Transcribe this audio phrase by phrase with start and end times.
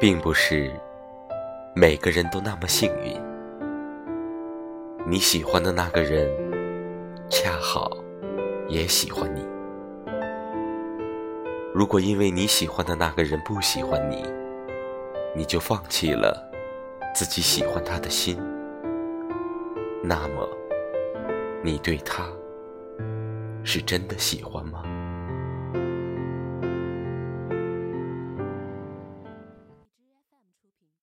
[0.00, 0.70] 并不是
[1.74, 3.14] 每个人都那么幸运。
[5.06, 6.28] 你喜欢的那个人
[7.28, 7.90] 恰好
[8.68, 9.46] 也喜欢你。
[11.72, 14.24] 如果因为你喜欢的那个人不喜欢你
[15.36, 16.50] 你就放弃了
[17.14, 18.36] 自己喜欢他的心
[20.02, 20.48] 那么
[21.62, 22.26] 你对他
[23.62, 24.82] 是真的喜欢吗？